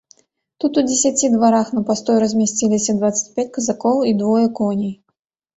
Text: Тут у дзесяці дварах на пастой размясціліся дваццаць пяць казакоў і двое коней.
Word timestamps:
Тут 0.63 0.79
у 0.81 0.83
дзесяці 0.87 1.27
дварах 1.33 1.67
на 1.77 1.83
пастой 1.89 2.17
размясціліся 2.23 2.97
дваццаць 3.01 3.31
пяць 3.37 3.49
казакоў 3.59 3.97
і 4.09 4.15
двое 4.23 4.43
коней. 4.63 4.93